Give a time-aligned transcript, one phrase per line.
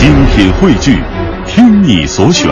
[0.00, 0.98] 精品汇聚，
[1.46, 2.48] 听你所选，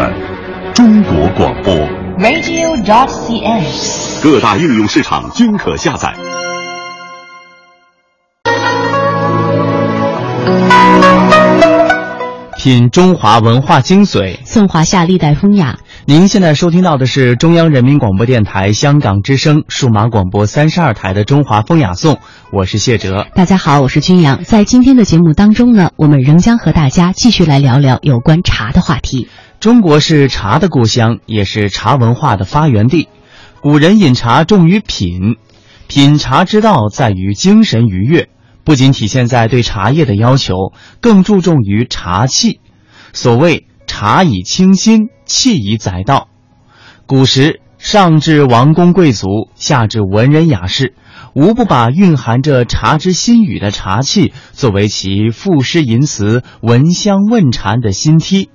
[0.74, 1.74] 中国广播。
[2.18, 4.22] radio.cn。
[4.22, 6.14] 各大应用市场均可下载。
[12.58, 15.78] 品中华文化精髓，颂华夏历代风雅。
[16.08, 22.14] 您现在收听到的是中央人民广播电台香港之声数码广播三十二台的《中华风雅颂》，
[22.50, 23.26] 我是谢哲。
[23.34, 24.42] 大家好，我是君阳。
[24.42, 29.28] 在今天的节目当中呢，我们仍将和大家继续来聊聊有关茶的话题。
[29.60, 33.10] 中国是茶的故乡，也是茶文化的发源地。
[33.60, 35.36] 古人饮茶重于品，
[35.88, 38.30] 品茶之道在于精神愉悦，
[38.64, 42.60] 不仅体现在对茶叶的要求，更注重于茶器。
[43.12, 46.28] 所谓茶以清心，气以载道。
[47.06, 50.94] 古时上至王公贵族，下至文人雅士，
[51.34, 58.50] 无不把蕴含着茶之心语的茶器作为其赋诗吟词、闻香问禅的新梯。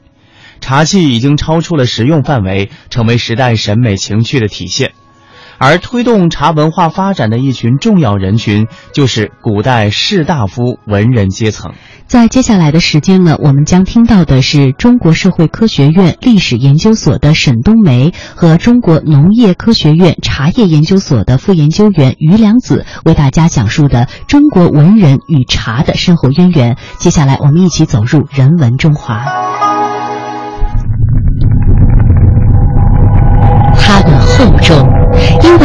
[0.62, 4.94] 茶器已经超出了实用范围，成为时代审美情趣的体现。
[5.58, 11.74] 而推动茶文化发展的一群重要人群，就是古代士大夫、文人阶层。
[12.06, 26.78] 在接下来的时间呢，我们将听到的是中国社会科学院历史研究所的沈冬梅和中国农业科学院茶叶研究所的副研究员于良子为大家讲述的中国文人与茶的深厚渊源。
[27.00, 29.24] 接下来，我们一起走入人文中华。
[33.76, 34.78] 它的厚重，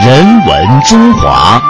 [0.00, 1.60] 人文中华。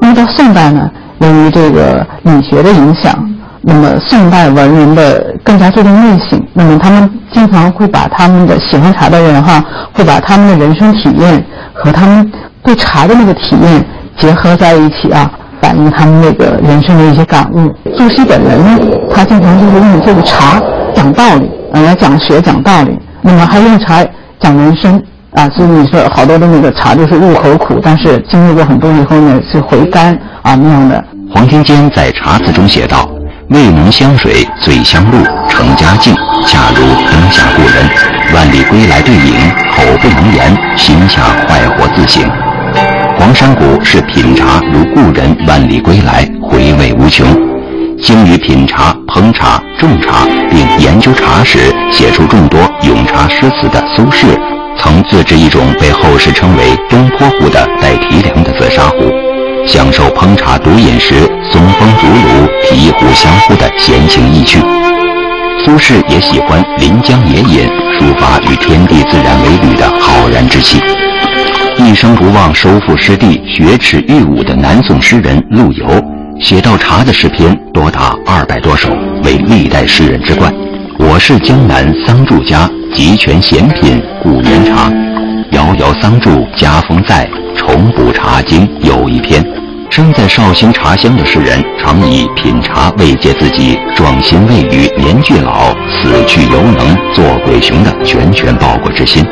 [0.00, 3.12] 那么到宋代呢，由于这个理学的影响，
[3.62, 9.62] 那么宋代文人的更加注重内省，那么他们经常会把他们的喜欢茶的人哈，
[9.92, 11.44] 会把他们的人生体验
[11.74, 13.84] 和他们对茶的那个体验
[14.16, 15.30] 结合在一起啊，
[15.60, 17.72] 反映他们那个人生的一些感悟。
[17.96, 18.78] 朱熹本人呢，
[19.14, 20.60] 他经常就是用这个茶
[20.94, 24.04] 讲道理，呃，来讲学讲道理，那么还用茶
[24.40, 25.02] 讲人生。
[25.32, 31.04] 啊，所以你说好多的那个茶就是入口苦，但是经历过很多以后呢，是回甘啊那样的。
[31.34, 33.06] 黄庭坚在茶词中写道
[33.50, 36.14] ：“味浓香水醉香露，成家境，
[36.46, 36.80] 恰如
[37.10, 37.84] 灯下故人。
[38.34, 39.34] 万里归来对影，
[39.74, 42.22] 口不能言，心下快活自省。”
[43.20, 45.35] 黄山谷是品茶如故人
[45.68, 47.26] 里归来，回味无穷。
[48.00, 51.58] 精于品茶、烹茶、种茶，并研究茶史，
[51.90, 54.38] 写出众多咏茶诗词的苏轼。
[54.78, 59.10] 曾自制一种被后世称为“东坡壶”的带提梁的紫砂壶，
[59.66, 61.14] 享受烹茶独饮时
[61.50, 64.60] 松风竹炉、提壶相呼的闲情逸趣。
[65.64, 67.66] 苏轼也喜欢临江野饮，
[67.98, 70.78] 抒发与天地自然为侣的浩然之气。
[71.78, 75.86] 一生不忘收复失地、雪耻御侮的南宋诗人陆游，
[76.40, 78.88] 写到茶的诗篇多达二百多首，
[79.22, 80.52] 为历代诗人之冠。
[80.98, 84.90] 我是江南桑树家，集全闲品故园茶。
[85.52, 89.44] 遥遥桑树家风在，重补茶经又一篇。
[89.90, 99.24] 生在绍兴茶乡的诗人，常以品茶慰藉自己壮心未愈年俱老，死去犹能做鬼雄的拳拳报国之心。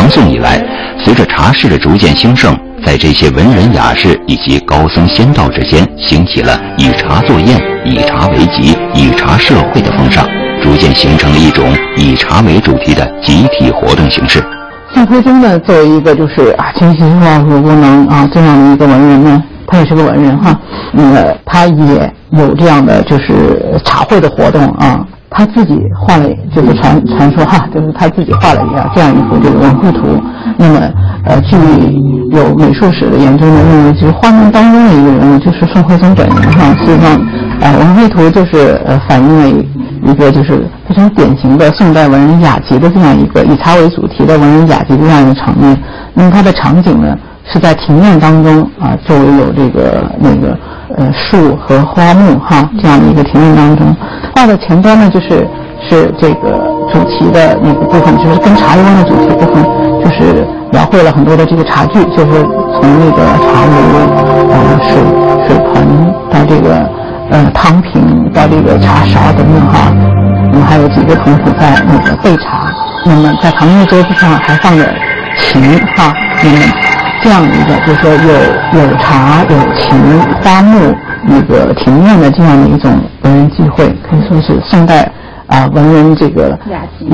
[0.00, 0.58] 唐宋以来，
[1.04, 10.26] 随着茶室的逐渐兴盛，在这些文人雅士以及高僧仙道之间，兴起了以茶作宴、以茶为集、以茶社会的风尚。
[10.62, 11.66] 逐渐形成了一种
[11.98, 14.42] 以茶为主题的集体活动形式。
[14.94, 20.58] 宋徽宗呢，作为一个就是啊勤勤劳苦无能啊这样的一个文人呢，他也是个文人哈，
[20.94, 30.20] 那么他也有这样的就是茶会的活动啊，他自己画了，就是传传说哈，就是他自己画了一个这样一幅这个文绘图。
[30.58, 30.80] 那么
[31.24, 31.56] 呃，据
[32.32, 36.74] 有美术史的研究呢，认为就是画面当中的一个人物就是宋徽宗本人哈。
[36.80, 37.18] 实际上，
[37.60, 39.64] 呃，文绘图就是呃反映了
[40.02, 45.78] 一个就是非常典型的宋代文人雅集的这样一个以茶为主题的文人雅集的这样一个场面。
[46.12, 50.58] 那么它的场景呢是在庭院当中啊，周围有这个那个
[50.96, 53.94] 呃树和花木哈这样的一个庭院当中。
[54.40, 55.46] 画的前端呢就是
[55.86, 56.48] 是这个
[56.90, 59.62] 主题的那个部分，就是跟茶有关的主题部分，
[60.02, 62.42] 就是描绘了很多的这个茶具，就是
[62.72, 63.72] 从那个茶炉、
[64.48, 64.94] 呃水
[65.46, 66.88] 水盆到这个
[67.30, 69.92] 呃汤瓶到这个茶勺等等哈。
[70.52, 72.64] 我们还有几个童子在那个备茶，
[73.04, 74.86] 那么在旁边的桌子上还放着
[75.36, 75.60] 琴
[75.98, 76.14] 哈。
[76.42, 76.56] 那么
[77.22, 85.10] 这样一个就是说有有茶有情花木那个庭院的这样的一种文人聚会，可以说是宋代
[85.50, 86.56] 啊文人这个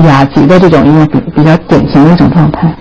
[0.05, 2.73] 雅集的这种一个比比较典型的一种状态。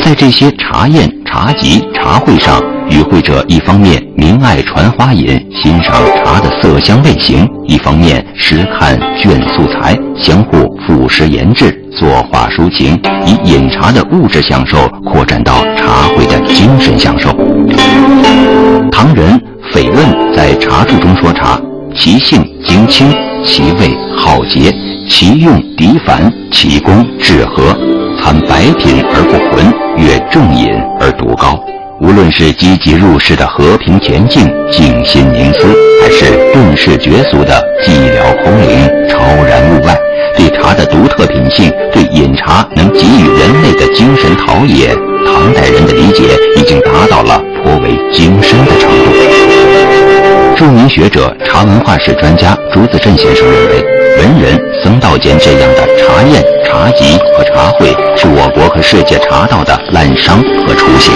[0.00, 5.94] 在这些茶宴、茶集、茶会上，与会者一方面明爱传花饮，欣赏
[6.24, 17.30] 茶的色香味形；一方面时看卷素材，相互赋诗言志，作画抒情，以饮茶的物质享受扩展到茶会的精神享受。
[18.92, 19.40] 唐人
[19.72, 21.60] 斐问在茶注中说茶，
[21.94, 23.12] 其性精清，
[23.44, 24.74] 其味好洁，
[25.08, 27.76] 其用涤凡，其功致和，
[28.20, 30.68] 参白品而不浑，悦正饮
[31.00, 31.58] 而独高。
[32.00, 35.66] 无论是积极入世的和平恬静、静心凝思，
[36.00, 39.96] 还是顿世绝俗的寂寥空灵、超然物外，
[40.36, 44.94] 对茶的独特品性，对饮茶能给予人类的精神陶冶，
[45.26, 46.24] 唐代人的理解
[46.56, 48.77] 已经达到了颇为精深的。
[50.58, 53.84] 著名学者、茶文化史专家朱子镇先生认为，
[54.18, 60.32] 文人僧道间这样的茶宴、茶集和茶会，是我国和世界茶道的滥觞
[60.66, 61.14] 和雏形。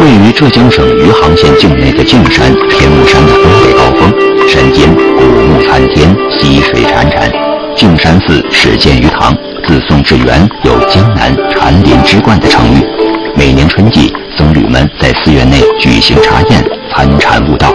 [0.00, 4.10] 位于浙江省余杭县境内的径山天目山的东北高峰，
[4.48, 7.30] 山间古木参天，溪水潺潺。
[7.76, 9.36] 径山寺始建于唐，
[9.68, 12.82] 自宋至元有“江南禅林之冠”的称誉。
[13.36, 17.74] 每年春季，僧侣们在寺院内举行茶宴，参禅悟道，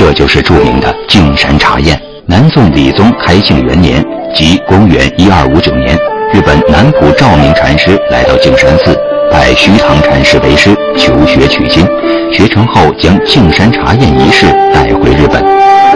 [0.00, 2.00] 这就是著名的径山茶宴。
[2.24, 4.02] 南宋理宗开庆元年，
[4.34, 5.94] 即公元一二五九年，
[6.32, 8.98] 日本南浦照明禅师来到径山寺。
[9.30, 11.86] 拜虚堂禅师为师，求学取经。
[12.32, 15.44] 学成后，将径山茶宴仪式带回日本。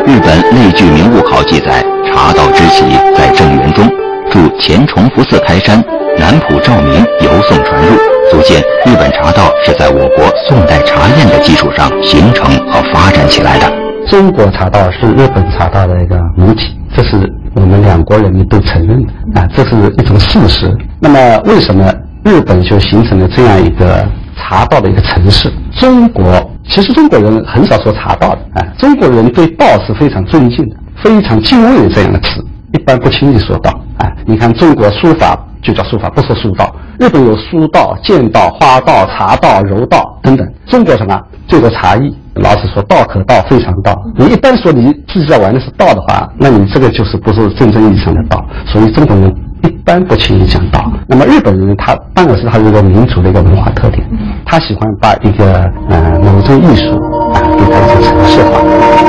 [0.04, 2.84] 日本内具名物考记载，茶道之起
[3.16, 3.88] 在正元中，
[4.30, 5.82] 驻前崇福寺开山，
[6.18, 7.96] 南浦照明由宋传入，
[8.30, 13.83] 足见日本茶道是在我国宋代茶宴的基础上形成和发展起来的。
[14.06, 17.16] 中国茶道是日本茶道的一个母体，这是
[17.54, 20.70] 我们两国人民都承认的啊，这是一种事实。
[21.00, 21.92] 那么，为什么？
[22.24, 24.06] 日本就形成了这样一个
[24.36, 25.52] 茶道的一个城市。
[25.72, 26.24] 中国
[26.66, 32.42] 其实中国人很少说茶道的，啊，中国人对道是非常尊敬的，非常敬畏这样的词，
[32.72, 33.70] 一般不轻易说道。
[33.98, 36.74] 啊，你看中国书法就叫书法，不说书道。
[36.98, 40.46] 日本有书道、剑道、花道、茶道、柔道等等。
[40.66, 41.20] 中国什么？
[41.46, 42.14] 最多茶艺。
[42.36, 43.96] 老子说道可道，非常道。
[44.16, 48.44] 你一般说你自己在玩的是道的话，那你这个就是不是真正意义上的道。
[48.66, 49.34] 所以中国人。
[49.64, 50.92] 一般不轻易讲道。
[51.08, 54.06] 那么日本人他当然是他一个民族的一个文化特点，
[54.44, 56.92] 他喜欢把一个呃某种艺术
[57.32, 58.60] 啊给它一种程式化。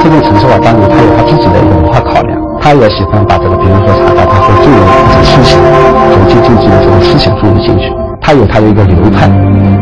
[0.02, 7.92] 这种程式化当然他有他自己的一个文化考量，他也喜欢把这个比如说茶道，他说注入一种思想，国际经济的这种思想注入进去。
[8.22, 9.28] 他有他的一个流派。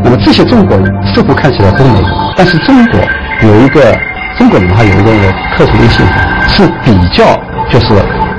[0.04, 2.06] 那么这些中国人似乎看起来都没有，
[2.36, 3.00] 但是中国
[3.42, 3.98] 有一个
[4.38, 5.12] 中国文化有一个
[5.56, 6.06] 特殊的性
[6.48, 7.24] 是比较
[7.70, 7.88] 就是。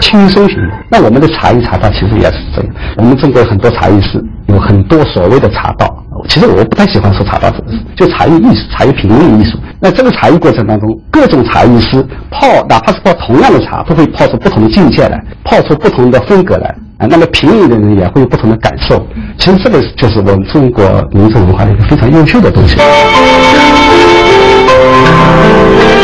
[0.01, 2.71] 轻松型的，那我们的茶艺茶道其实也是这样。
[2.99, 5.89] 我们中国很多茶艺师有很多所谓的茶道，
[6.29, 7.51] 其实我不太喜欢说茶道，
[7.97, 9.57] 就茶艺艺术、茶艺品味艺术。
[9.81, 17.07] 那这个茶艺过程当中，各种茶艺师泡，哪怕是泡同样的茶，都会泡出不同的境界来，泡出不同的风格来啊。
[17.09, 19.03] 那么品饮的人也会有不同的感受。
[19.39, 22.77] 其实这个就是我们中国民族文化的一个非常优秀的东西。
[25.65, 26.04] Thank you.